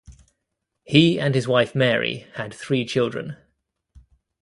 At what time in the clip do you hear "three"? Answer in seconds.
2.55-2.85